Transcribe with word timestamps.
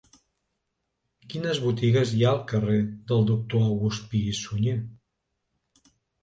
Quines 1.33 1.59
botigues 1.65 2.13
hi 2.19 2.23
ha 2.27 2.31
al 2.37 2.39
carrer 2.53 2.79
del 3.13 3.27
Doctor 3.29 3.67
August 3.67 4.09
Pi 4.15 4.23
i 4.33 4.35
Sunyer? 4.41 4.75